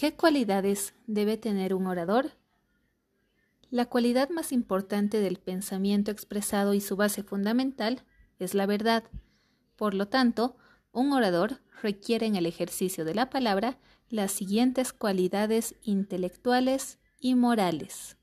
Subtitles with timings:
[0.00, 2.30] ¿Qué cualidades debe tener un orador?
[3.68, 8.00] La cualidad más importante del pensamiento expresado y su base fundamental
[8.38, 9.04] es la verdad.
[9.76, 10.56] Por lo tanto,
[10.90, 13.76] un orador requiere en el ejercicio de la palabra
[14.08, 18.16] las siguientes cualidades intelectuales y morales.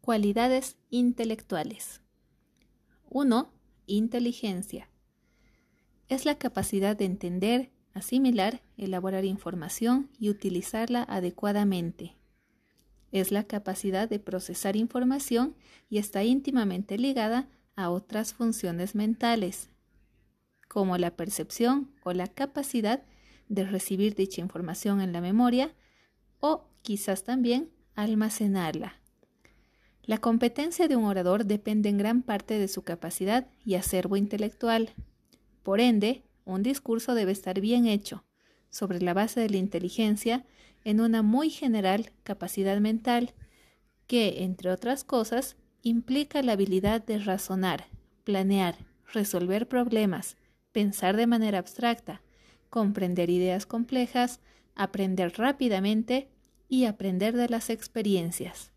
[0.00, 2.00] Cualidades intelectuales.
[3.20, 3.50] 1.
[3.88, 4.88] Inteligencia.
[6.08, 12.14] Es la capacidad de entender, asimilar, elaborar información y utilizarla adecuadamente.
[13.10, 15.56] Es la capacidad de procesar información
[15.90, 19.68] y está íntimamente ligada a otras funciones mentales,
[20.68, 23.02] como la percepción o la capacidad
[23.48, 25.74] de recibir dicha información en la memoria
[26.38, 28.97] o quizás también almacenarla.
[30.08, 34.94] La competencia de un orador depende en gran parte de su capacidad y acervo intelectual.
[35.62, 38.24] Por ende, un discurso debe estar bien hecho,
[38.70, 40.46] sobre la base de la inteligencia,
[40.82, 43.34] en una muy general capacidad mental,
[44.06, 47.88] que, entre otras cosas, implica la habilidad de razonar,
[48.24, 48.76] planear,
[49.12, 50.38] resolver problemas,
[50.72, 52.22] pensar de manera abstracta,
[52.70, 54.40] comprender ideas complejas,
[54.74, 56.30] aprender rápidamente
[56.66, 58.72] y aprender de las experiencias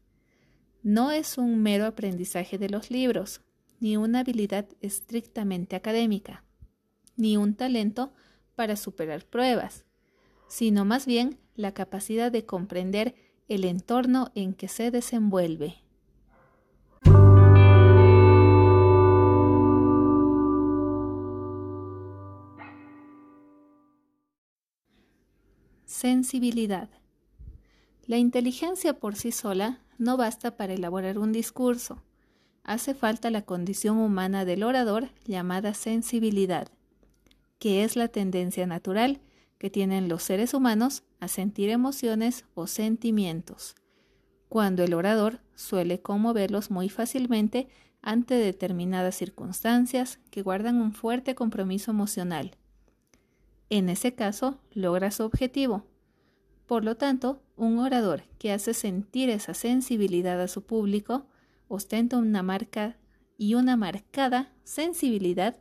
[0.83, 3.41] no es un mero aprendizaje de los libros,
[3.79, 6.43] ni una habilidad estrictamente académica,
[7.15, 8.13] ni un talento
[8.55, 9.85] para superar pruebas,
[10.47, 13.15] sino más bien la capacidad de comprender
[13.47, 15.75] el entorno en que se desenvuelve.
[25.85, 26.89] Sensibilidad.
[28.07, 32.01] La inteligencia por sí sola no basta para elaborar un discurso.
[32.63, 36.69] Hace falta la condición humana del orador llamada sensibilidad,
[37.59, 39.21] que es la tendencia natural
[39.59, 43.75] que tienen los seres humanos a sentir emociones o sentimientos,
[44.49, 47.67] cuando el orador suele conmoverlos muy fácilmente
[48.01, 52.57] ante determinadas circunstancias que guardan un fuerte compromiso emocional.
[53.69, 55.85] En ese caso, logra su objetivo,
[56.71, 61.25] por lo tanto, un orador que hace sentir esa sensibilidad a su público
[61.67, 62.95] ostenta una marca
[63.37, 65.57] y una marcada sensibilidad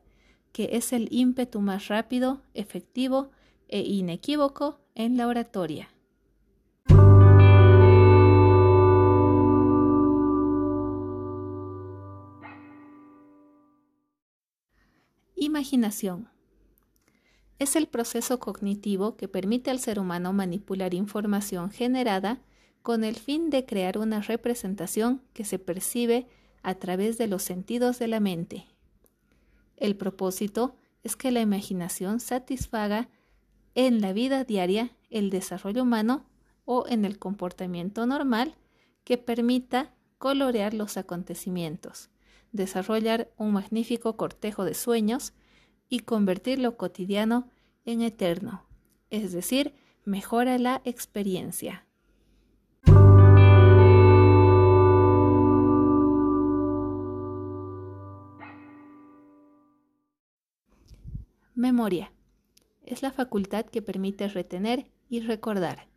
[0.53, 3.33] que es el ímpetu más rápido, efectivo
[3.67, 5.89] e inequívoco en la oratoria.
[15.35, 16.29] Imaginación
[17.61, 22.41] es el proceso cognitivo que permite al ser humano manipular información generada
[22.83, 26.27] con el fin de crear una representación que se percibe
[26.63, 28.67] a través de los sentidos de la mente.
[29.77, 33.11] El propósito es que la imaginación satisfaga
[33.75, 36.25] en la vida diaria el desarrollo humano
[36.65, 38.57] o en el comportamiento normal
[39.05, 42.09] que permita colorear los acontecimientos,
[42.53, 45.35] desarrollar un magnífico cortejo de sueños
[45.91, 47.51] y convertir lo cotidiano
[47.85, 48.65] en eterno,
[49.11, 49.75] es decir,
[50.05, 51.85] mejora la experiencia.
[61.55, 62.13] Memoria.
[62.87, 65.89] Es la facultad que permite retener y recordar.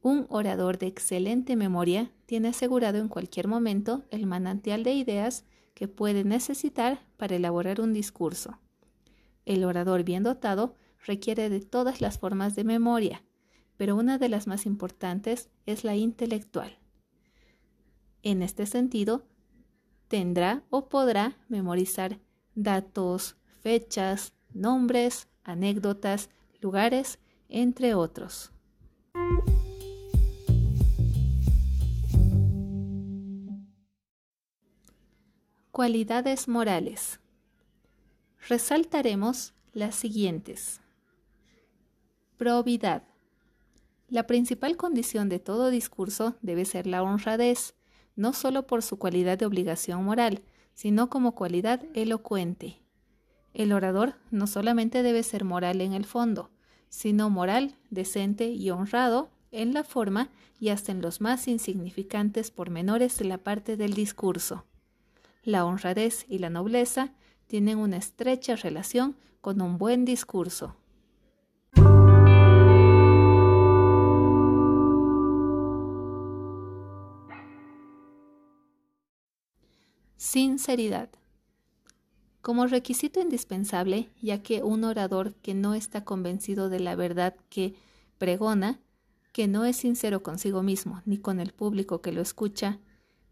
[0.00, 5.44] Un orador de excelente memoria tiene asegurado en cualquier momento el manantial de ideas
[5.74, 8.60] que puede necesitar para elaborar un discurso.
[9.46, 10.74] El orador bien dotado
[11.06, 13.22] requiere de todas las formas de memoria,
[13.76, 16.78] pero una de las más importantes es la intelectual.
[18.24, 19.24] En este sentido,
[20.08, 22.18] tendrá o podrá memorizar
[22.56, 26.28] datos, fechas, nombres, anécdotas,
[26.60, 28.52] lugares, entre otros.
[35.70, 37.20] Cualidades morales
[38.48, 40.80] resaltaremos las siguientes.
[42.36, 43.02] Probidad.
[44.08, 47.74] La principal condición de todo discurso debe ser la honradez,
[48.14, 50.42] no solo por su cualidad de obligación moral,
[50.74, 52.82] sino como cualidad elocuente.
[53.52, 56.50] El orador no solamente debe ser moral en el fondo,
[56.88, 63.18] sino moral, decente y honrado en la forma y hasta en los más insignificantes pormenores
[63.18, 64.64] de la parte del discurso.
[65.42, 67.12] La honradez y la nobleza
[67.46, 70.76] tienen una estrecha relación con un buen discurso.
[80.16, 81.10] Sinceridad.
[82.42, 87.74] Como requisito indispensable, ya que un orador que no está convencido de la verdad que
[88.18, 88.80] pregona,
[89.32, 92.80] que no es sincero consigo mismo, ni con el público que lo escucha,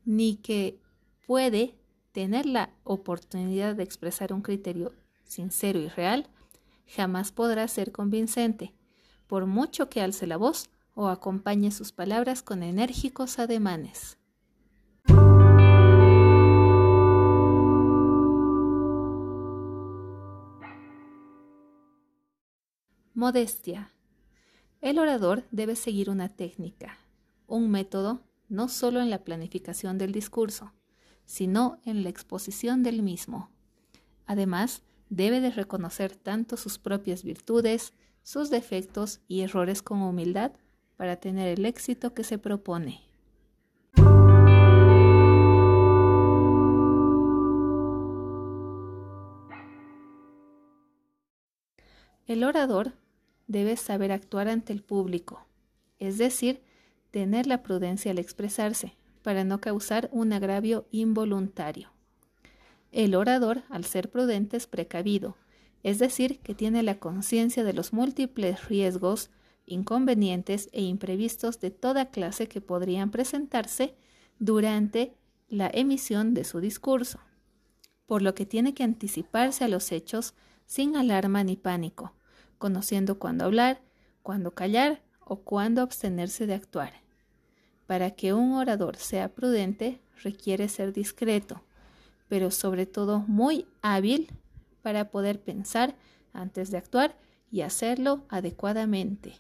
[0.05, 0.78] ni que
[1.26, 1.75] puede
[2.14, 4.93] tener la oportunidad de expresar un criterio
[5.25, 6.28] sincero y real,
[6.87, 8.72] jamás podrá ser convincente,
[9.26, 14.16] por mucho que alce la voz o acompañe sus palabras con enérgicos ademanes.
[23.12, 23.90] Modestia.
[24.81, 26.96] El orador debe seguir una técnica,
[27.49, 30.74] un método, no solo en la planificación del discurso,
[31.26, 33.50] sino en la exposición del mismo.
[34.26, 37.93] Además, debe de reconocer tanto sus propias virtudes,
[38.23, 40.53] sus defectos y errores con humildad
[40.97, 43.03] para tener el éxito que se propone.
[52.26, 52.94] El orador
[53.47, 55.47] debe saber actuar ante el público,
[55.99, 56.62] es decir,
[57.11, 61.91] tener la prudencia al expresarse para no causar un agravio involuntario.
[62.93, 65.38] El orador, al ser prudente, es precavido,
[65.82, 69.31] es decir, que tiene la conciencia de los múltiples riesgos,
[69.65, 73.94] inconvenientes e imprevistos de toda clase que podrían presentarse
[74.38, 75.17] durante
[75.49, 77.19] la emisión de su discurso,
[78.05, 80.35] por lo que tiene que anticiparse a los hechos
[80.67, 82.12] sin alarma ni pánico,
[82.59, 83.81] conociendo cuándo hablar,
[84.23, 87.03] cuándo callar o cuándo abstenerse de actuar.
[87.86, 91.62] Para que un orador sea prudente requiere ser discreto,
[92.28, 94.28] pero sobre todo muy hábil
[94.82, 95.94] para poder pensar
[96.32, 97.16] antes de actuar
[97.50, 99.34] y hacerlo adecuadamente.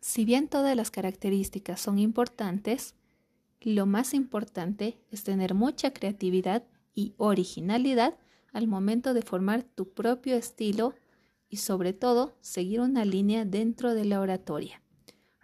[0.00, 2.94] Si bien todas las características son importantes,
[3.60, 6.62] lo más importante es tener mucha creatividad
[6.94, 8.16] y originalidad
[8.52, 10.94] al momento de formar tu propio estilo
[11.48, 14.82] y sobre todo seguir una línea dentro de la oratoria.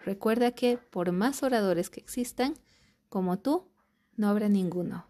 [0.05, 2.55] Recuerda que por más oradores que existan,
[3.09, 3.69] como tú,
[4.17, 5.07] no habrá ninguno.